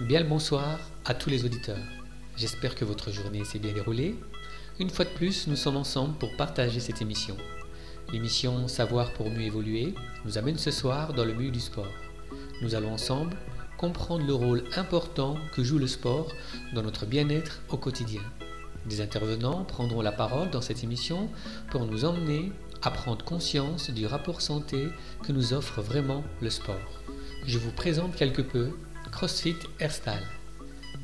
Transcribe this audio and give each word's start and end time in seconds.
Bien 0.00 0.18
le 0.18 0.26
bonsoir 0.26 0.80
à 1.04 1.14
tous 1.14 1.30
les 1.30 1.44
auditeurs. 1.44 1.78
J'espère 2.36 2.74
que 2.74 2.84
votre 2.84 3.12
journée 3.12 3.44
s'est 3.44 3.60
bien 3.60 3.72
déroulée. 3.72 4.16
Une 4.80 4.90
fois 4.90 5.04
de 5.04 5.10
plus, 5.10 5.46
nous 5.46 5.54
sommes 5.54 5.76
ensemble 5.76 6.18
pour 6.18 6.36
partager 6.36 6.80
cette 6.80 7.00
émission. 7.00 7.36
L'émission 8.12 8.66
Savoir 8.66 9.12
pour 9.12 9.30
mieux 9.30 9.42
évoluer 9.42 9.94
nous 10.24 10.36
amène 10.36 10.58
ce 10.58 10.72
soir 10.72 11.12
dans 11.12 11.24
le 11.24 11.32
milieu 11.32 11.52
du 11.52 11.60
sport. 11.60 11.92
Nous 12.60 12.74
allons 12.74 12.92
ensemble 12.92 13.36
comprendre 13.78 14.26
le 14.26 14.34
rôle 14.34 14.64
important 14.74 15.36
que 15.54 15.62
joue 15.62 15.78
le 15.78 15.86
sport 15.86 16.26
dans 16.74 16.82
notre 16.82 17.06
bien-être 17.06 17.62
au 17.68 17.76
quotidien. 17.76 18.22
Des 18.86 19.00
intervenants 19.00 19.62
prendront 19.62 20.02
la 20.02 20.12
parole 20.12 20.50
dans 20.50 20.60
cette 20.60 20.82
émission 20.82 21.30
pour 21.70 21.86
nous 21.86 22.04
emmener 22.04 22.50
à 22.82 22.90
prendre 22.90 23.24
conscience 23.24 23.90
du 23.90 24.06
rapport 24.06 24.40
santé 24.40 24.88
que 25.22 25.30
nous 25.30 25.54
offre 25.54 25.80
vraiment 25.82 26.24
le 26.40 26.50
sport. 26.50 27.00
Je 27.46 27.58
vous 27.58 27.70
présente 27.70 28.16
quelque 28.16 28.42
peu 28.42 28.72
CrossFit 29.14 29.56
Airstyle, 29.78 30.26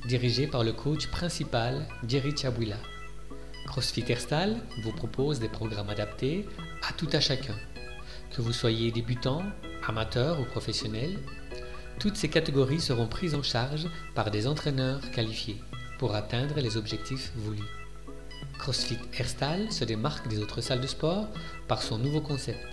dirigé 0.09 0.49
par 0.49 0.65
le 0.65 0.73
coach 0.73 1.07
principal 1.07 1.87
Jerry 2.09 2.37
Chabwila. 2.37 2.77
CrossFit 3.69 4.05
Airstyle 4.09 4.57
vous 4.83 4.91
propose 4.91 5.39
des 5.39 5.49
programmes 5.49 5.91
adaptés 5.91 6.45
à 6.83 6.93
tout 6.93 7.07
à 7.13 7.21
chacun. 7.21 7.55
Que 8.35 8.43
vous 8.43 8.53
soyez 8.53 8.91
débutant, 8.91 9.45
amateur 9.87 10.41
ou 10.41 10.45
professionnel, 10.45 11.21
toutes 12.01 12.17
ces 12.17 12.29
catégories 12.29 12.81
seront 12.81 13.07
prises 13.07 13.37
en 13.37 13.45
charge 13.45 13.87
par 14.17 14.33
des 14.33 14.49
entraîneurs 14.49 15.09
qualifiés 15.13 15.63
pour 15.97 16.17
atteindre 16.17 16.59
les 16.59 16.77
objectifs 16.77 17.31
voulus. 17.37 17.71
CrossFit 18.59 18.99
Airstyle 19.17 19.71
se 19.71 19.85
démarque 19.85 20.27
des 20.27 20.41
autres 20.41 20.63
salles 20.63 20.81
de 20.81 20.89
sport 20.89 21.29
par 21.69 21.81
son 21.81 21.97
nouveau 21.97 22.21
concept, 22.21 22.67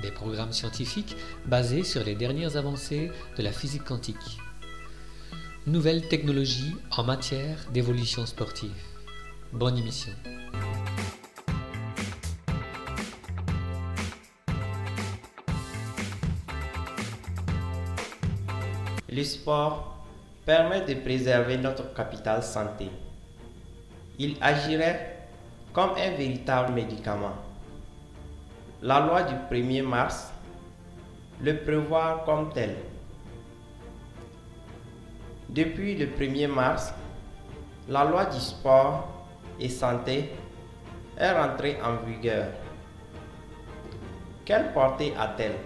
des 0.00 0.10
programmes 0.10 0.54
scientifiques 0.54 1.16
basés 1.44 1.84
sur 1.84 2.02
les 2.02 2.14
dernières 2.14 2.56
avancées 2.56 3.12
de 3.36 3.42
la 3.42 3.52
physique 3.52 3.84
quantique 3.84 4.40
Nouvelles 5.70 6.08
technologies 6.08 6.74
en 6.98 7.04
matière 7.04 7.56
d'évolution 7.72 8.26
sportive. 8.26 8.74
Bonne 9.52 9.78
émission. 9.78 10.10
Le 19.08 19.22
sport 19.22 20.04
permet 20.44 20.80
de 20.80 20.94
préserver 20.94 21.56
notre 21.56 21.94
capital 21.94 22.42
santé. 22.42 22.88
Il 24.18 24.38
agirait 24.40 25.28
comme 25.72 25.90
un 25.90 26.10
véritable 26.16 26.72
médicament. 26.72 27.36
La 28.82 29.06
loi 29.06 29.22
du 29.22 29.34
1er 29.48 29.82
mars 29.82 30.32
le 31.40 31.58
prévoit 31.58 32.24
comme 32.26 32.52
tel. 32.52 32.74
Depuis 35.52 35.96
le 35.96 36.06
1er 36.06 36.46
mars, 36.46 36.94
la 37.88 38.04
loi 38.04 38.24
du 38.26 38.38
sport 38.38 39.26
et 39.58 39.68
santé 39.68 40.30
est 41.18 41.32
rentrée 41.32 41.76
en 41.82 42.06
vigueur. 42.06 42.46
Quelle 44.44 44.72
portée 44.72 45.12
a-t-elle? 45.18 45.56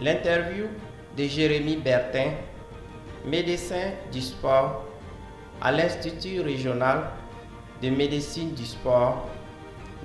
L'interview 0.00 0.68
de 1.14 1.24
Jérémy 1.24 1.76
Bertin, 1.76 2.30
médecin 3.26 3.90
du 4.10 4.22
sport 4.22 4.86
à 5.60 5.72
l'Institut 5.72 6.40
régional 6.40 7.10
de 7.82 7.90
médecine 7.90 8.54
du 8.54 8.64
sport 8.64 9.28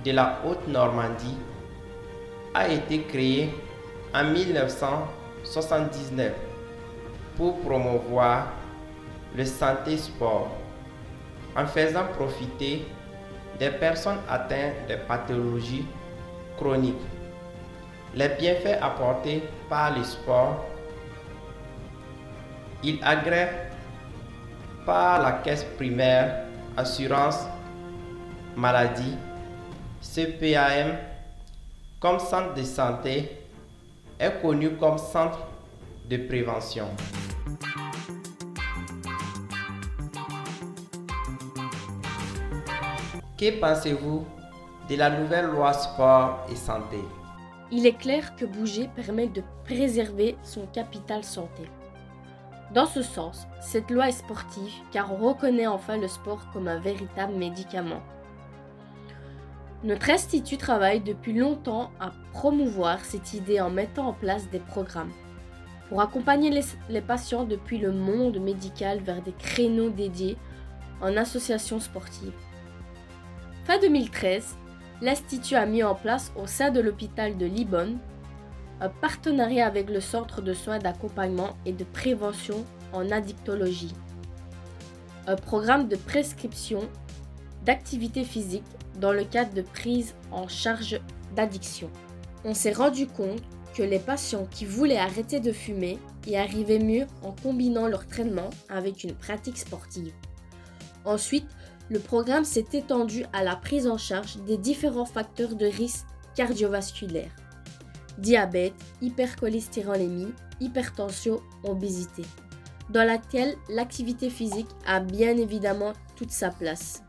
de 0.03 0.11
la 0.11 0.41
Haute-Normandie, 0.45 1.37
a 2.53 2.67
été 2.67 3.03
créée 3.03 3.53
en 4.13 4.25
1900 4.25 5.07
79 5.43 6.33
pour 7.37 7.59
promouvoir 7.61 8.47
le 9.35 9.45
santé 9.45 9.97
sport 9.97 10.49
en 11.55 11.65
faisant 11.65 12.05
profiter 12.17 12.85
des 13.59 13.69
personnes 13.69 14.19
atteintes 14.29 14.87
de 14.89 14.95
pathologies 15.07 15.85
chroniques. 16.57 16.95
Les 18.15 18.29
bienfaits 18.29 18.81
apportés 18.81 19.43
par 19.69 19.97
le 19.97 20.03
sport, 20.03 20.65
il 22.83 22.99
agrée 23.03 23.47
par 24.85 25.21
la 25.21 25.31
caisse 25.43 25.63
primaire 25.77 26.45
assurance 26.75 27.45
maladie 28.55 29.17
CPAM 30.01 30.97
comme 31.99 32.19
centre 32.19 32.53
de 32.53 32.63
santé 32.63 33.42
est 34.23 34.41
connu 34.41 34.77
comme 34.77 34.97
centre 34.97 35.39
de 36.09 36.15
prévention. 36.15 36.87
Que 43.37 43.59
pensez-vous 43.59 44.25
de 44.89 44.95
la 44.95 45.09
nouvelle 45.09 45.47
loi 45.47 45.73
sport 45.73 46.45
et 46.49 46.55
santé? 46.55 46.99
Il 47.69 47.85
est 47.85 47.97
clair 47.97 48.35
que 48.37 48.45
bouger 48.45 48.89
permet 48.95 49.27
de 49.27 49.43
préserver 49.65 50.37
son 50.43 50.67
capital 50.67 51.23
santé. 51.23 51.63
Dans 52.73 52.85
ce 52.85 53.01
sens, 53.01 53.45
cette 53.61 53.91
loi 53.91 54.07
est 54.07 54.13
sportive 54.13 54.73
car 54.91 55.11
on 55.11 55.17
reconnaît 55.27 55.67
enfin 55.67 55.97
le 55.97 56.07
sport 56.07 56.49
comme 56.53 56.69
un 56.69 56.79
véritable 56.79 57.33
médicament. 57.35 58.01
Notre 59.83 60.11
institut 60.11 60.55
travaille 60.55 61.01
depuis 61.01 61.33
longtemps 61.33 61.91
à 61.99 62.13
promouvoir 62.31 63.03
cette 63.03 63.33
idée 63.33 63.59
en 63.59 63.69
mettant 63.69 64.07
en 64.07 64.13
place 64.13 64.49
des 64.49 64.59
programmes 64.59 65.11
pour 65.89 65.99
accompagner 65.99 66.63
les, 66.89 67.01
patients 67.01 67.43
depuis 67.43 67.77
le 67.77 67.91
monde 67.91 68.39
médical 68.39 69.01
vers 69.01 69.21
des 69.21 69.33
créneaux 69.33 69.89
dédiés 69.89 70.37
en 71.01 71.17
associations 71.17 71.81
sportives. 71.81 72.31
Fin 73.65 73.77
2013, 73.79 74.55
l'Institut 75.01 75.55
a 75.55 75.65
mis 75.65 75.83
en 75.83 75.95
place 75.95 76.31
au 76.37 76.47
sein 76.47 76.71
de 76.71 76.79
l'hôpital 76.79 77.37
de 77.37 77.45
Libonne 77.45 77.97
un 78.79 78.89
partenariat 78.89 79.67
avec 79.67 79.89
le 79.89 79.99
Centre 79.99 80.41
de 80.41 80.53
soins 80.53 80.79
d'accompagnement 80.79 81.57
et 81.65 81.73
de 81.73 81.83
prévention 81.83 82.65
en 82.93 83.11
addictologie. 83.11 83.93
Un 85.27 85.35
programme 85.35 85.89
de 85.89 85.97
prescription 85.97 86.81
d'activité 87.65 88.23
physique 88.23 88.63
dans 88.99 89.11
le 89.11 89.23
cadre 89.23 89.53
de 89.53 89.61
prise 89.61 90.15
en 90.31 90.47
charge 90.47 90.99
d'addiction. 91.35 91.89
On 92.45 92.53
s'est 92.53 92.73
rendu 92.73 93.07
compte 93.07 93.41
que 93.75 93.83
les 93.83 93.99
patients 93.99 94.47
qui 94.51 94.65
voulaient 94.65 94.97
arrêter 94.97 95.39
de 95.39 95.51
fumer 95.51 95.97
y 96.27 96.35
arrivaient 96.35 96.79
mieux 96.79 97.07
en 97.23 97.31
combinant 97.31 97.87
leur 97.87 98.05
traitement 98.07 98.49
avec 98.69 99.03
une 99.03 99.15
pratique 99.15 99.57
sportive. 99.57 100.13
Ensuite, 101.05 101.47
le 101.89 101.99
programme 101.99 102.45
s'est 102.45 102.67
étendu 102.73 103.25
à 103.33 103.43
la 103.43 103.55
prise 103.55 103.87
en 103.87 103.97
charge 103.97 104.37
des 104.45 104.57
différents 104.57 105.05
facteurs 105.05 105.55
de 105.55 105.65
risque 105.65 106.05
cardiovasculaire 106.35 107.31
diabète, 108.17 108.73
hypercholestérolémie, 109.01 110.33
hypertension, 110.59 111.41
obésité, 111.63 112.23
dans 112.89 113.05
laquelle 113.05 113.55
l'activité 113.69 114.29
physique 114.29 114.69
a 114.85 114.99
bien 114.99 115.37
évidemment 115.37 115.93
toute 116.15 116.31
sa 116.31 116.49
place. 116.49 117.03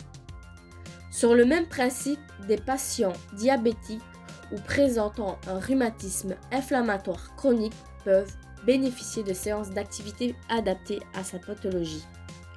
Sur 1.14 1.36
le 1.36 1.44
même 1.44 1.66
principe, 1.66 2.18
des 2.48 2.56
patients 2.56 3.12
diabétiques 3.34 4.02
ou 4.50 4.56
présentant 4.56 5.38
un 5.46 5.60
rhumatisme 5.60 6.34
inflammatoire 6.50 7.36
chronique 7.36 7.76
peuvent 8.04 8.34
bénéficier 8.66 9.22
de 9.22 9.32
séances 9.32 9.70
d'activité 9.70 10.34
adaptées 10.48 10.98
à 11.14 11.22
sa 11.22 11.38
pathologie. 11.38 12.04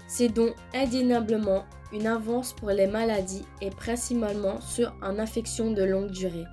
C'est 0.07 0.29
donc 0.29 0.55
indéniablement 0.73 1.65
une 1.93 2.07
avance 2.07 2.53
pour 2.53 2.71
les 2.71 2.87
maladies 2.87 3.45
et 3.61 3.69
principalement 3.69 4.59
ceux 4.59 4.87
en 5.03 5.19
infection 5.19 5.69
de 5.69 5.83
longue 5.83 6.09
durée. 6.09 6.45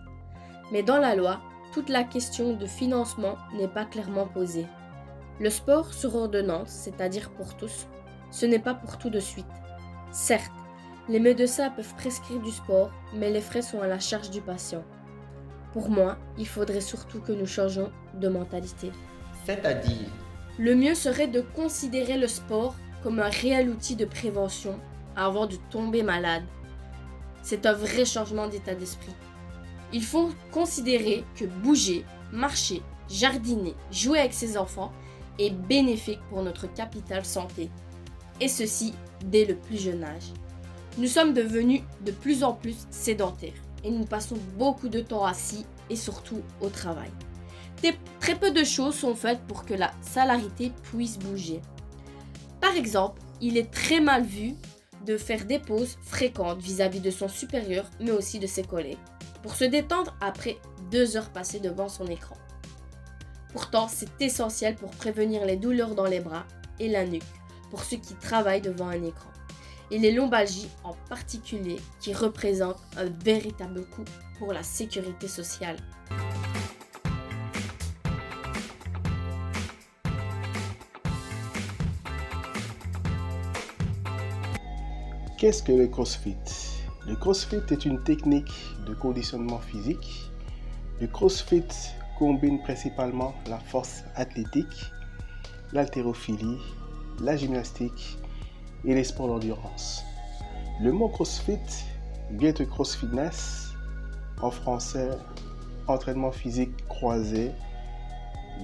Mais 0.73 0.83
dans 0.83 0.99
la 0.99 1.17
loi, 1.17 1.41
toute 1.73 1.89
la 1.89 2.05
question 2.05 2.53
de 2.53 2.67
financement 2.67 3.37
n'est 3.57 3.67
pas 3.67 3.87
clairement 3.87 4.27
posée. 4.27 4.67
Le 5.41 5.49
sport 5.49 5.95
sur 5.95 6.15
ordonnance, 6.17 6.69
c'est-à-dire 6.69 7.31
pour 7.31 7.57
tous, 7.57 7.87
ce 8.31 8.45
n'est 8.45 8.59
pas 8.59 8.75
pour 8.75 8.99
tout 8.99 9.09
de 9.09 9.21
suite. 9.21 9.47
Certes, 10.13 10.53
les 11.09 11.21
médecins 11.21 11.71
peuvent 11.71 11.95
prescrire 11.97 12.41
du 12.41 12.51
sport, 12.51 12.91
mais 13.15 13.31
les 13.31 13.41
frais 13.41 13.63
sont 13.63 13.81
à 13.81 13.87
la 13.87 13.99
charge 13.99 14.31
du 14.31 14.41
patient. 14.41 14.83
Pour 15.73 15.91
moi, 15.91 16.17
il 16.39 16.47
faudrait 16.47 16.81
surtout 16.81 17.21
que 17.21 17.33
nous 17.33 17.47
changeons 17.47 17.91
de 18.15 18.29
mentalité. 18.29 18.91
C'est-à-dire? 19.45 20.09
Le 20.59 20.75
mieux 20.75 20.95
serait 20.95 21.27
de 21.27 21.41
considérer 21.41 22.17
le 22.17 22.29
sport 22.29 22.75
comme 23.03 23.19
un 23.19 23.29
réel 23.29 23.69
outil 23.69 23.97
de 23.97 24.05
prévention 24.05 24.79
avant 25.17 25.47
de 25.47 25.57
tomber 25.71 26.03
malade. 26.03 26.45
C'est 27.43 27.67
un 27.67 27.73
vrai 27.73 28.05
changement 28.05 28.49
d'état 28.49 28.75
d'esprit. 28.75 29.13
Il 29.93 30.03
faut 30.03 30.31
considérer 30.53 31.25
que 31.37 31.45
bouger, 31.45 32.05
marcher, 32.33 32.83
jardiner, 33.09 33.75
jouer 33.93 34.21
avec 34.21 34.33
ses 34.33 34.57
enfants 34.57 34.93
est 35.39 35.51
bénéfique 35.51 36.21
pour 36.31 36.43
notre 36.43 36.73
capital 36.73 37.25
santé. 37.25 37.69
Et 38.41 38.49
ceci 38.49 38.95
dès 39.25 39.45
le 39.45 39.57
plus 39.57 39.79
jeune 39.79 40.05
âge. 40.05 40.33
Nous 40.97 41.09
sommes 41.09 41.35
devenus 41.35 41.83
de 42.03 42.13
plus 42.13 42.45
en 42.45 42.53
plus 42.53 42.87
sédentaires 42.91 43.61
et 43.83 43.91
nous 43.91 44.05
passons 44.05 44.37
beaucoup 44.57 44.89
de 44.89 45.01
temps 45.01 45.25
assis 45.25 45.67
et 45.91 45.97
surtout 45.97 46.41
au 46.61 46.69
travail. 46.69 47.11
très 48.21 48.37
peu 48.37 48.53
de 48.53 48.63
choses 48.63 48.95
sont 48.95 49.17
faites 49.17 49.41
pour 49.49 49.65
que 49.65 49.75
la 49.75 49.91
salarité 50.01 50.73
puisse 50.85 51.19
bouger. 51.19 51.61
Par 52.61 52.77
exemple, 52.77 53.21
il 53.41 53.59
est 53.59 53.73
très 53.73 54.01
mal 54.01 54.23
vu 54.25 54.55
de 55.05 55.19
faire 55.19 55.45
des 55.45 55.59
pauses 55.59 55.99
fréquentes 56.03 56.63
vis-à-vis 56.63 57.01
de 57.01 57.11
son 57.11 57.29
supérieur, 57.29 57.91
mais 58.01 58.13
aussi 58.13 58.39
de 58.39 58.47
ses 58.47 58.63
collègues, 58.63 58.97
pour 59.43 59.57
se 59.57 59.65
détendre 59.65 60.17
après 60.21 60.57
deux 60.93 61.17
heures 61.17 61.31
passées 61.31 61.61
devant 61.61 61.89
son 61.89 62.07
écran. 62.07 62.37
Pourtant, 63.53 63.89
c'est 63.89 64.09
essentiel 64.21 64.77
pour 64.77 64.91
prévenir 64.93 65.45
les 65.45 65.57
douleurs 65.57 65.95
dans 65.95 66.07
les 66.07 66.21
bras 66.21 66.45
et 66.79 66.89
la 66.89 67.05
nuque, 67.05 67.23
pour 67.71 67.83
ceux 67.83 67.99
qui 67.99 68.15
travaillent 68.15 68.63
devant 68.63 68.89
un 68.89 69.03
écran. 69.03 69.34
Et 69.95 69.99
les 70.01 70.11
lombalgies 70.11 70.71
en 70.83 70.93
particulier, 71.09 71.77
qui 72.01 72.13
représentent 72.13 72.83
un 72.97 73.05
véritable 73.05 73.85
coût 73.87 74.03
pour 74.41 74.53
la 74.53 74.65
sécurité 74.65 75.29
sociale. 75.29 75.77
Qu'est-ce 85.39 85.63
que 85.63 85.71
le 85.71 85.87
CrossFit? 85.87 86.35
Le 87.07 87.15
CrossFit 87.15 87.63
est 87.71 87.85
une 87.85 88.03
technique 88.03 88.53
de 88.89 88.95
conditionnement 88.95 89.61
physique. 89.61 90.29
Le 91.01 91.07
CrossFit 91.07 91.69
combine 92.19 92.61
principalement 92.65 93.33
la 93.47 93.61
force 93.61 94.03
athlétique, 94.17 94.91
l'haltérophilie, 95.73 96.59
la 97.21 97.37
gymnastique 97.37 98.19
et 98.85 98.95
les 98.95 99.05
sports 99.05 99.29
d'endurance. 99.29 100.05
Le 100.81 100.93
mot 100.93 101.09
CrossFit 101.09 101.59
vient 102.31 102.53
de 102.53 102.65
CrossFitness, 102.65 103.73
en 104.41 104.51
français 104.51 105.11
entraînement 105.87 106.33
physique 106.33 106.87
croisé, 106.89 107.53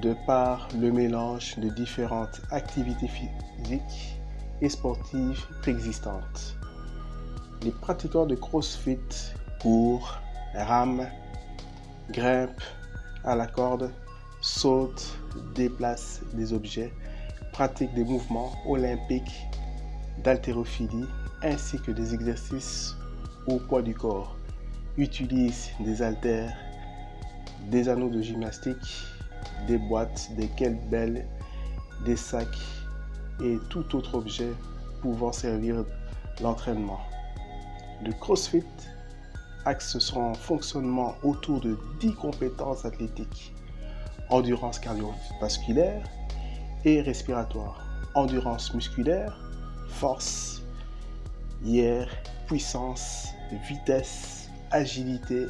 de 0.02 0.14
par 0.26 0.68
le 0.78 0.90
mélange 0.92 1.58
de 1.58 1.68
différentes 1.68 2.40
activités 2.50 3.08
physiques 3.08 4.16
et 4.60 4.68
sportives 4.68 5.44
préexistantes. 5.62 6.56
Les 7.62 7.72
pratiquants 7.72 8.26
de 8.26 8.34
CrossFit 8.34 8.98
courent, 9.60 10.18
rament, 10.54 11.10
grimpent 12.10 12.62
à 13.24 13.36
la 13.36 13.46
corde, 13.46 13.90
sautent, 14.40 15.18
déplacent 15.54 16.20
des 16.32 16.52
objets, 16.52 16.92
pratiquent 17.52 17.94
des 17.94 18.04
mouvements 18.04 18.52
olympiques 18.66 19.46
d'haltérophilie 20.22 21.06
ainsi 21.42 21.78
que 21.80 21.90
des 21.90 22.14
exercices 22.14 22.96
au 23.46 23.58
poids 23.58 23.82
du 23.82 23.94
corps, 23.94 24.36
utilisent 24.96 25.70
des 25.80 26.02
haltères, 26.02 26.54
des 27.70 27.88
anneaux 27.88 28.10
de 28.10 28.20
gymnastique, 28.20 29.04
des 29.66 29.78
boîtes, 29.78 30.30
des 30.36 30.48
kettlebells, 30.48 31.24
des 32.04 32.16
sacs 32.16 32.46
et 33.42 33.58
tout 33.68 33.96
autre 33.96 34.14
objet 34.14 34.52
pouvant 35.00 35.32
servir 35.32 35.84
l'entraînement. 36.42 37.00
Le 38.04 38.12
CrossFit 38.12 38.64
axe 39.64 39.98
son 39.98 40.34
fonctionnement 40.34 41.14
autour 41.22 41.60
de 41.60 41.78
10 42.00 42.14
compétences 42.14 42.84
athlétiques. 42.84 43.52
Endurance 44.30 44.78
cardiovasculaire 44.78 46.02
et 46.84 47.02
respiratoire. 47.02 47.84
Endurance 48.14 48.72
musculaire, 48.74 49.49
force, 49.90 50.62
hier, 51.64 52.08
puissance, 52.46 53.28
vitesse, 53.68 54.48
agilité, 54.70 55.46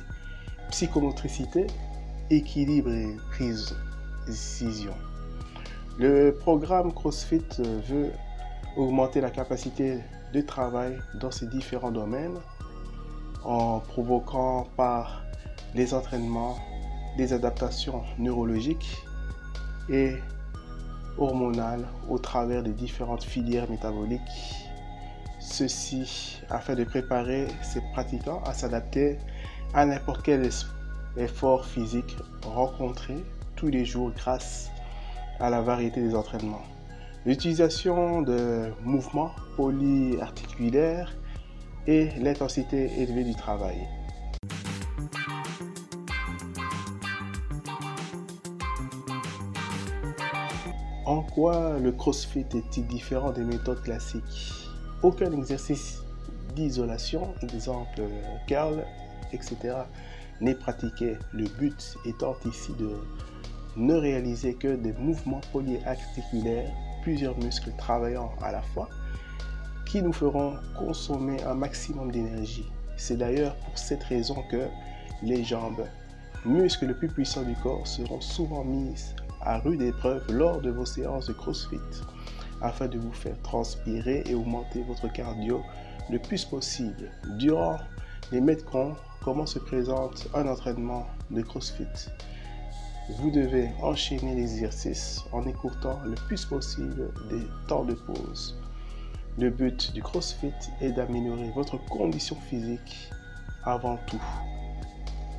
psychomotricité, 0.70 1.66
équilibre 2.30 2.90
et 2.90 3.16
prise 3.30 3.74
décision. 4.26 4.94
Le 5.98 6.30
programme 6.32 6.92
CrossFit 6.92 7.44
veut 7.88 8.12
augmenter 8.76 9.20
la 9.20 9.30
capacité 9.30 9.98
de 10.32 10.40
travail 10.40 10.98
dans 11.14 11.30
ces 11.30 11.46
différents 11.46 11.90
domaines 11.90 12.38
en 13.44 13.80
provoquant 13.80 14.66
par 14.76 15.22
les 15.74 15.94
entraînements 15.94 16.56
des 17.16 17.32
adaptations 17.32 18.02
neurologiques 18.18 18.96
et 19.88 20.14
hormonales 21.18 21.86
au 22.08 22.18
travers 22.18 22.62
des 22.62 22.72
différentes 22.72 23.24
filières 23.24 23.70
métaboliques. 23.70 24.20
Ceci 25.38 26.40
afin 26.50 26.74
de 26.74 26.84
préparer 26.84 27.46
ces 27.62 27.80
pratiquants 27.92 28.42
à 28.44 28.52
s'adapter 28.52 29.18
à 29.74 29.86
n'importe 29.86 30.22
quel 30.22 30.48
effort 31.16 31.64
physique 31.64 32.16
rencontré 32.44 33.14
tous 33.56 33.68
les 33.68 33.84
jours 33.84 34.10
grâce 34.16 34.70
à 35.38 35.50
la 35.50 35.60
variété 35.60 36.00
des 36.00 36.14
entraînements. 36.14 36.62
L'utilisation 37.26 38.22
de 38.22 38.70
mouvements 38.82 39.32
polyarticulaires 39.56 41.14
et 41.86 42.08
l'intensité 42.18 42.90
élevée 43.00 43.24
du 43.24 43.34
travail. 43.34 43.86
Le 51.42 51.90
CrossFit 51.90 52.44
est-il 52.54 52.86
différent 52.86 53.32
des 53.32 53.44
méthodes 53.44 53.80
classiques? 53.80 54.52
Aucun 55.02 55.32
exercice 55.32 56.02
d'isolation, 56.54 57.32
exemple 57.42 58.02
curl, 58.46 58.84
etc., 59.32 59.56
n'est 60.42 60.54
pratiqué. 60.54 61.16
Le 61.32 61.46
but 61.58 61.96
étant 62.04 62.36
ici 62.44 62.72
de 62.78 62.90
ne 63.76 63.94
réaliser 63.94 64.52
que 64.52 64.76
des 64.76 64.92
mouvements 64.92 65.40
polyarticulaires 65.50 66.70
plusieurs 67.00 67.38
muscles 67.38 67.72
travaillant 67.78 68.32
à 68.42 68.52
la 68.52 68.60
fois 68.60 68.90
qui 69.86 70.02
nous 70.02 70.12
feront 70.12 70.56
consommer 70.76 71.42
un 71.44 71.54
maximum 71.54 72.12
d'énergie. 72.12 72.70
C'est 72.98 73.16
d'ailleurs 73.16 73.56
pour 73.56 73.78
cette 73.78 74.04
raison 74.04 74.44
que 74.50 74.66
les 75.22 75.42
jambes, 75.42 75.86
muscles 76.44 76.88
les 76.88 76.94
plus 76.94 77.08
puissants 77.08 77.44
du 77.44 77.54
corps, 77.54 77.86
seront 77.86 78.20
souvent 78.20 78.62
mises 78.62 79.14
à 79.42 79.58
rude 79.58 79.82
épreuve 79.82 80.22
lors 80.30 80.60
de 80.60 80.70
vos 80.70 80.84
séances 80.84 81.26
de 81.26 81.32
CrossFit 81.32 81.80
afin 82.62 82.88
de 82.88 82.98
vous 82.98 83.12
faire 83.12 83.40
transpirer 83.42 84.22
et 84.26 84.34
augmenter 84.34 84.82
votre 84.82 85.10
cardio 85.12 85.62
le 86.10 86.18
plus 86.18 86.44
possible. 86.44 87.10
Durant 87.38 87.78
les 88.32 88.40
metcons, 88.40 88.94
comment 89.22 89.46
se 89.46 89.58
présente 89.58 90.28
un 90.34 90.46
entraînement 90.46 91.06
de 91.30 91.42
CrossFit? 91.42 92.10
Vous 93.18 93.30
devez 93.30 93.68
enchaîner 93.82 94.34
l'exercice 94.34 95.24
en 95.32 95.44
écourtant 95.46 95.98
le 96.04 96.14
plus 96.26 96.44
possible 96.44 97.10
des 97.28 97.42
temps 97.66 97.84
de 97.84 97.94
pause. 97.94 98.60
Le 99.38 99.50
but 99.50 99.92
du 99.92 100.02
CrossFit 100.02 100.52
est 100.80 100.92
d'améliorer 100.92 101.50
votre 101.54 101.78
condition 101.86 102.36
physique 102.48 103.10
avant 103.64 103.98
tout. 104.06 104.22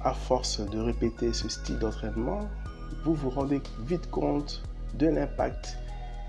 À 0.03 0.13
force 0.13 0.60
de 0.60 0.79
répéter 0.79 1.31
ce 1.34 1.48
style 1.48 1.77
d'entraînement, 1.77 2.50
vous 3.03 3.13
vous 3.13 3.29
rendez 3.29 3.62
vite 3.86 4.10
compte 4.10 4.62
de 4.95 5.07
l'impact 5.07 5.77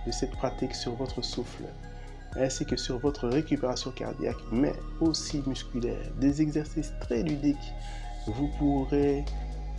de 0.07 0.13
cette 0.13 0.33
pratique 0.33 0.75
sur 0.75 0.95
votre 0.95 1.23
souffle, 1.23 1.65
ainsi 2.37 2.65
que 2.65 2.77
sur 2.77 2.99
votre 2.99 3.29
récupération 3.29 3.91
cardiaque, 3.91 4.37
mais 4.51 4.73
aussi 5.01 5.43
musculaire. 5.47 6.11
Des 6.19 6.43
exercices 6.43 6.93
très 7.01 7.23
ludiques, 7.23 7.73
vous 8.27 8.49
pourrez 8.59 9.25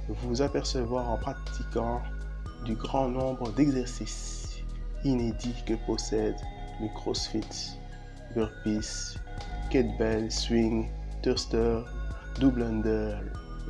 vous 0.08 0.42
apercevoir 0.42 1.10
en 1.10 1.18
pratiquant 1.18 2.02
du 2.66 2.76
grand 2.76 3.10
nombre 3.10 3.52
d'exercices 3.52 4.58
inédits 5.04 5.64
que 5.66 5.74
possède 5.86 6.36
le 6.82 6.88
CrossFit, 6.96 7.78
burpees, 8.36 9.18
kettlebell, 9.70 10.32
swing, 10.32 10.90
thruster, 11.22 11.80
double 12.40 12.64
under, 12.64 13.20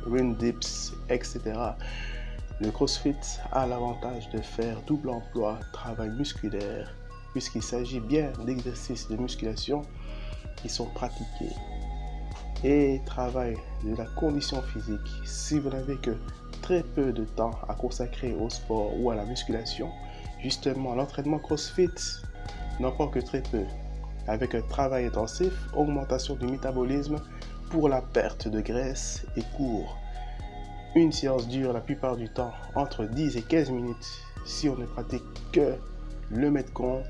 ring 0.06 0.36
dips, 0.38 0.92
etc. 1.08 1.40
Le 2.60 2.70
CrossFit 2.70 3.16
a 3.52 3.66
l'avantage 3.66 4.30
de 4.30 4.40
faire 4.40 4.80
double 4.82 5.10
emploi 5.10 5.58
travail 5.72 6.10
musculaire 6.10 6.94
puisqu'il 7.32 7.62
s'agit 7.62 7.98
bien 7.98 8.32
d'exercices 8.46 9.08
de 9.08 9.16
musculation 9.16 9.82
qui 10.56 10.68
sont 10.68 10.86
pratiqués 10.86 11.52
et 12.62 13.00
travail 13.04 13.56
de 13.84 13.94
la 13.96 14.06
condition 14.16 14.62
physique, 14.62 15.20
si 15.24 15.58
vous 15.58 15.68
n'avez 15.68 15.96
que 15.96 16.16
très 16.62 16.82
peu 16.82 17.12
de 17.12 17.24
temps 17.24 17.58
à 17.68 17.74
consacrer 17.74 18.34
au 18.34 18.48
sport 18.48 18.92
ou 18.98 19.10
à 19.10 19.16
la 19.16 19.24
musculation, 19.24 19.90
justement 20.40 20.94
l'entraînement 20.94 21.38
CrossFit 21.38 21.90
n'en 22.80 22.92
que 22.92 23.18
très 23.18 23.42
peu. 23.42 23.64
Avec 24.26 24.54
un 24.54 24.62
travail 24.62 25.06
intensif, 25.06 25.52
augmentation 25.74 26.36
du 26.36 26.46
métabolisme 26.46 27.16
pour 27.68 27.88
la 27.88 28.00
perte 28.00 28.48
de 28.48 28.60
graisse 28.60 29.26
et 29.36 29.42
court. 29.56 29.98
Une 30.96 31.10
séance 31.10 31.48
dure 31.48 31.72
la 31.72 31.80
plupart 31.80 32.16
du 32.16 32.28
temps 32.28 32.52
entre 32.76 33.04
10 33.04 33.36
et 33.36 33.42
15 33.42 33.70
minutes 33.70 34.22
si 34.46 34.68
on 34.68 34.76
ne 34.76 34.86
pratique 34.86 35.24
que 35.52 35.74
le 36.30 36.50
metcon, 36.52 37.02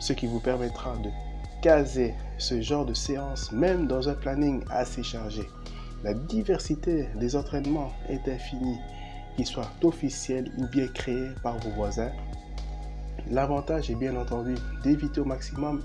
ce 0.00 0.12
qui 0.12 0.26
vous 0.26 0.40
permettra 0.40 0.96
de 0.96 1.10
caser 1.62 2.12
ce 2.38 2.60
genre 2.60 2.84
de 2.84 2.92
séance 2.94 3.52
même 3.52 3.86
dans 3.86 4.08
un 4.08 4.14
planning 4.14 4.64
assez 4.68 5.04
chargé. 5.04 5.42
La 6.02 6.12
diversité 6.12 7.08
des 7.20 7.36
entraînements 7.36 7.92
est 8.08 8.28
infinie 8.28 8.78
qu'il 9.36 9.46
soit 9.46 9.70
officiel 9.84 10.50
ou 10.58 10.66
bien 10.66 10.88
créé 10.88 11.28
par 11.44 11.56
vos 11.58 11.70
voisins. 11.70 12.10
L'avantage 13.30 13.92
est 13.92 13.94
bien 13.94 14.16
entendu 14.16 14.56
d'éviter 14.82 15.20
au 15.20 15.24
maximum 15.24 15.82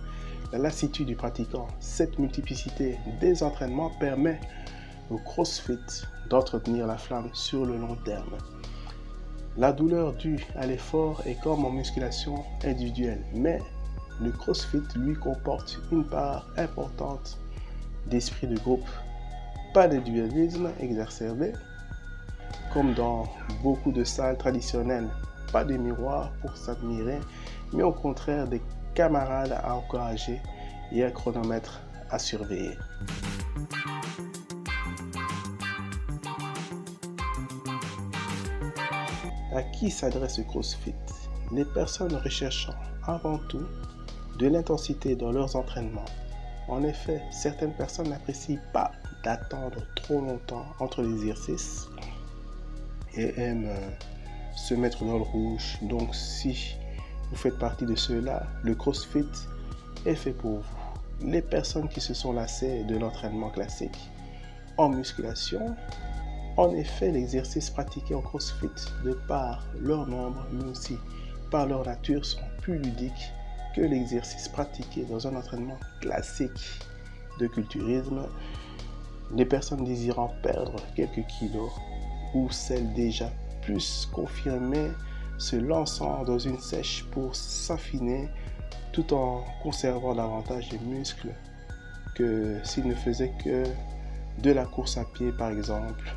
la 0.51 0.57
lassitude 0.57 1.05
du 1.05 1.15
pratiquant. 1.15 1.67
Cette 1.79 2.17
multiplicité 2.17 2.97
des 3.21 3.43
entraînements 3.43 3.91
permet 3.99 4.39
au 5.09 5.17
CrossFit 5.17 6.05
d'entretenir 6.29 6.87
la 6.87 6.97
flamme 6.97 7.29
sur 7.33 7.65
le 7.65 7.77
long 7.77 7.95
terme. 8.05 8.37
La 9.57 9.71
douleur 9.71 10.13
due 10.13 10.45
à 10.55 10.65
l'effort 10.65 11.21
est 11.25 11.39
comme 11.41 11.63
en 11.63 11.71
musculation 11.71 12.43
individuelle, 12.63 13.23
mais 13.33 13.59
le 14.21 14.31
CrossFit 14.31 14.83
lui 14.95 15.15
comporte 15.15 15.79
une 15.91 16.03
part 16.03 16.47
importante 16.57 17.39
d'esprit 18.07 18.47
de 18.47 18.57
groupe. 18.57 18.87
Pas 19.73 19.87
d'individualisme 19.87 20.69
exacerbé, 20.79 21.53
comme 22.73 22.93
dans 22.93 23.23
beaucoup 23.63 23.91
de 23.91 24.03
salles 24.03 24.37
traditionnelles. 24.37 25.09
Pas 25.51 25.63
de 25.63 25.77
miroirs 25.77 26.31
pour 26.41 26.57
s'admirer, 26.57 27.19
mais 27.71 27.83
au 27.83 27.93
contraire 27.93 28.47
des 28.47 28.61
camarades 28.93 29.57
à 29.63 29.75
encourager 29.75 30.41
et 30.91 31.03
un 31.03 31.11
chronomètre 31.11 31.81
à 32.09 32.19
surveiller. 32.19 32.77
À 39.55 39.63
qui 39.63 39.89
s'adresse 39.89 40.37
le 40.37 40.43
CrossFit 40.43 40.93
Les 41.53 41.63
personnes 41.63 42.13
recherchant 42.13 42.75
avant 43.07 43.37
tout 43.37 43.65
de 44.37 44.47
l'intensité 44.47 45.15
dans 45.15 45.31
leurs 45.31 45.55
entraînements. 45.55 46.03
En 46.67 46.83
effet, 46.83 47.21
certaines 47.31 47.71
personnes 47.71 48.09
n'apprécient 48.09 48.59
pas 48.73 48.91
d'attendre 49.23 49.81
trop 49.95 50.19
longtemps 50.19 50.65
entre 50.81 51.03
les 51.03 51.13
exercices 51.21 51.87
et 53.13 53.33
aiment 53.39 53.69
euh, 53.69 53.89
se 54.57 54.73
mettre 54.73 55.05
dans 55.05 55.19
le 55.19 55.23
rouge. 55.23 55.77
Donc 55.83 56.13
si 56.13 56.75
vous 57.29 57.37
faites 57.37 57.57
partie 57.57 57.85
de 57.85 57.95
ceux-là, 57.95 58.43
le 58.61 58.75
CrossFit 58.75 59.23
est 60.05 60.15
fait 60.15 60.33
pour 60.33 60.59
vous. 60.59 61.27
Les 61.29 61.41
personnes 61.41 61.87
qui 61.87 62.01
se 62.01 62.13
sont 62.13 62.33
lassées 62.33 62.83
de 62.83 62.97
l'entraînement 62.97 63.51
classique 63.51 64.11
en 64.75 64.89
musculation, 64.89 65.77
en 66.57 66.73
effet, 66.73 67.11
l'exercice 67.11 67.69
pratiqué 67.69 68.15
en 68.15 68.21
CrossFit, 68.21 68.69
de 69.03 69.13
par 69.27 69.65
leur 69.79 70.07
nombre, 70.07 70.45
mais 70.53 70.63
aussi 70.65 70.97
par 71.51 71.65
leur 71.65 71.85
nature, 71.85 72.25
sont 72.25 72.39
plus 72.61 72.77
ludiques 72.77 73.31
que 73.75 73.81
l'exercice 73.81 74.47
pratiqué 74.47 75.03
dans 75.03 75.27
un 75.27 75.35
entraînement 75.35 75.77
classique 76.01 76.79
de 77.39 77.47
culturisme. 77.47 78.27
Les 79.35 79.45
personnes 79.45 79.83
désirant 79.83 80.33
perdre 80.43 80.75
quelques 80.95 81.25
kilos 81.27 81.71
ou 82.33 82.49
celles 82.51 82.93
déjà 82.93 83.29
plus 83.61 84.07
confirmées 84.13 84.91
se 85.37 85.57
lançant 85.57 86.23
dans 86.23 86.39
une 86.39 86.59
sèche 86.59 87.03
pour 87.11 87.35
s'affiner 87.35 88.29
tout 88.93 89.13
en 89.13 89.43
conservant 89.61 90.15
davantage 90.15 90.69
de 90.69 90.77
muscles 90.77 91.33
que 92.15 92.57
s'ils 92.63 92.87
ne 92.87 92.95
faisaient 92.95 93.33
que 93.43 93.65
de 94.41 94.51
la 94.51 94.65
course 94.65 94.97
à 94.97 95.03
pied 95.03 95.33
par 95.33 95.49
exemple. 95.49 96.15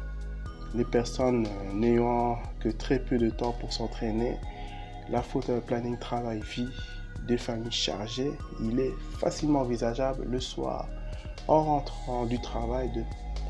Les 0.75 0.85
personnes 0.85 1.47
n'ayant 1.73 2.39
que 2.61 2.69
très 2.69 2.99
peu 2.99 3.17
de 3.17 3.31
temps 3.31 3.53
pour 3.53 3.73
s'entraîner, 3.73 4.37
la 5.09 5.23
faute 5.23 5.47
d'un 5.47 5.61
planning 5.61 5.99
travail-vie 5.99 6.69
des 7.27 7.39
familles 7.39 7.73
chargées, 7.73 8.33
il 8.61 8.79
est 8.79 8.95
facilement 9.19 9.61
envisageable 9.61 10.25
le 10.29 10.41
soir, 10.41 10.87
en 11.49 11.65
rentrant 11.65 12.27
du 12.27 12.39
travail, 12.41 12.91
de 12.93 13.03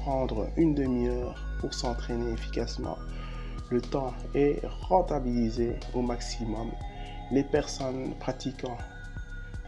prendre 0.02 0.48
une 0.56 0.75
demi-heure 0.75 1.34
pour 1.60 1.75
s'entraîner 1.75 2.32
efficacement. 2.32 2.98
Le 3.70 3.80
temps 3.80 4.14
est 4.34 4.60
rentabilisé 4.88 5.75
au 5.94 6.02
maximum. 6.02 6.70
Les 7.32 7.42
personnes 7.42 8.14
pratiquant 8.20 8.78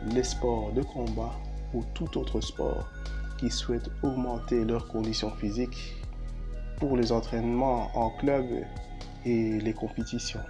les 0.06 0.22
sports 0.22 0.72
de 0.72 0.82
combat 0.82 1.32
ou 1.74 1.84
tout 1.94 2.16
autre 2.16 2.40
sport 2.40 2.88
qui 3.38 3.50
souhaitent 3.50 3.90
augmenter 4.02 4.64
leurs 4.64 4.86
conditions 4.86 5.30
physiques 5.32 5.99
pour 6.80 6.96
les 6.96 7.12
entraînements 7.12 7.90
en 7.94 8.10
club 8.10 8.46
et 9.26 9.60
les 9.60 9.74
compétitions. 9.74 10.40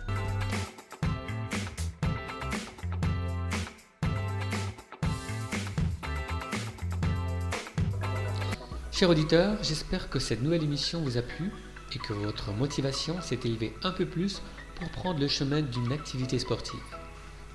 Chers 8.93 9.11
auditeurs, 9.11 9.57
j'espère 9.63 10.09
que 10.09 10.19
cette 10.19 10.41
nouvelle 10.43 10.63
émission 10.63 11.01
vous 11.01 11.19
a 11.19 11.23
plu 11.23 11.51
et 11.95 11.99
que 11.99 12.13
votre 12.13 12.53
motivation 12.53 13.21
s'est 13.21 13.41
élevée 13.45 13.75
un 13.83 13.91
peu 13.91 14.07
plus 14.07 14.41
pour 14.77 14.89
prendre 14.91 15.19
le 15.19 15.27
chemin 15.27 15.63
d'une 15.63 15.93
activité 15.93 16.39
sportive. 16.39 16.79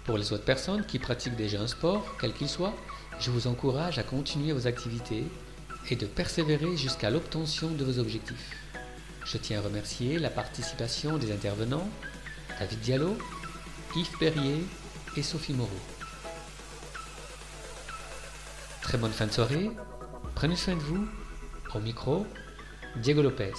Pour 0.03 0.17
les 0.17 0.33
autres 0.33 0.43
personnes 0.43 0.85
qui 0.85 0.99
pratiquent 0.99 1.37
déjà 1.37 1.61
un 1.61 1.67
sport, 1.67 2.05
quel 2.19 2.33
qu'il 2.33 2.49
soit, 2.49 2.73
je 3.19 3.31
vous 3.31 3.47
encourage 3.47 3.99
à 3.99 4.03
continuer 4.03 4.51
vos 4.51 4.67
activités 4.67 5.23
et 5.89 5.95
de 5.95 6.05
persévérer 6.05 6.75
jusqu'à 6.75 7.09
l'obtention 7.09 7.69
de 7.69 7.85
vos 7.85 7.99
objectifs. 7.99 8.64
Je 9.25 9.39
tiens 9.39 9.57
à 9.57 9.61
remercier 9.63 10.19
la 10.19 10.29
participation 10.29 11.17
des 11.17 11.31
intervenants, 11.31 11.89
David 12.59 12.79
Diallo, 12.81 13.17
Yves 13.95 14.17
Perrier 14.19 14.63
et 15.17 15.23
Sophie 15.23 15.53
Moreau. 15.53 15.71
Très 18.83 18.99
bonne 18.99 19.11
fin 19.11 19.25
de 19.25 19.31
soirée, 19.31 19.71
prenez 20.35 20.55
soin 20.55 20.75
de 20.75 20.81
vous 20.81 21.07
au 21.73 21.79
micro, 21.79 22.27
Diego 22.97 23.23
Lopez. 23.23 23.53